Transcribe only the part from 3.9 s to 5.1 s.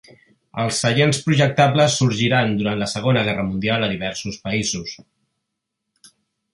diversos països.